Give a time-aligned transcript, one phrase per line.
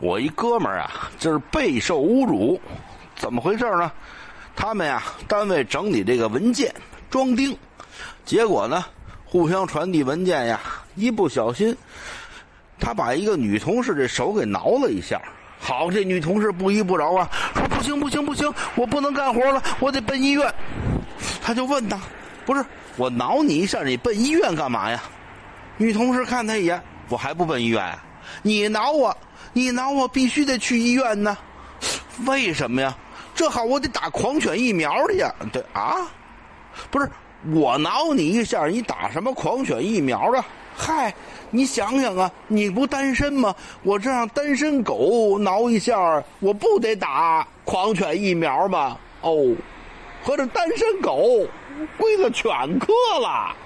[0.00, 2.60] 我一哥们儿啊，就是备受侮辱，
[3.16, 3.90] 怎么回事呢？
[4.54, 6.72] 他们呀，单位整理这个文件
[7.10, 7.56] 装订，
[8.24, 8.84] 结果呢，
[9.24, 10.60] 互相传递文件呀，
[10.94, 11.76] 一不小心，
[12.78, 15.20] 他把一个女同事这手给挠了一下。
[15.60, 20.52] 好，这女同事不依不饶啊，说不行不行不行，我不能干活了，我得奔医院。
[21.42, 21.98] 他就问他，
[22.46, 22.64] 不是
[22.96, 25.02] 我挠你一下，你奔医院干嘛呀？
[25.76, 28.04] 女同事看他一眼，我还不奔医院啊？
[28.42, 29.16] 你挠我。
[29.52, 31.36] 你挠我必须得去医院呢，
[32.26, 32.96] 为什么呀？
[33.34, 35.34] 这好我得打狂犬疫苗去呀。
[35.52, 36.06] 对啊，
[36.90, 37.08] 不是
[37.52, 40.44] 我挠你一下，你打什么狂犬疫苗啊？
[40.76, 41.12] 嗨，
[41.50, 43.54] 你想想啊，你不单身吗？
[43.82, 48.98] 我这让单身狗挠一下，我不得打狂犬疫苗吗？
[49.22, 49.54] 哦，
[50.22, 51.46] 合着单身狗
[51.96, 53.56] 归了犬科了。